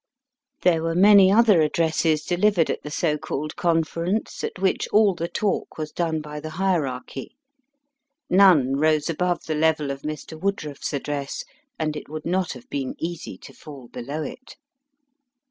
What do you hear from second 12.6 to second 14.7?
been easy to fall below it.